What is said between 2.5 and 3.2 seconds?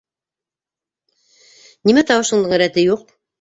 рәте юҡ?